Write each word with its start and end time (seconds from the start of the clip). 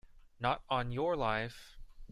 Not 0.39 0.63
on 0.67 0.91
your 0.91 1.15
life! 1.15 1.77